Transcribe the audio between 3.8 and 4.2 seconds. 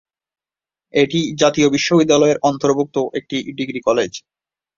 College.